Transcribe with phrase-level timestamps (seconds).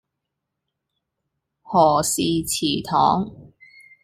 [1.61, 3.53] 何氏祠堂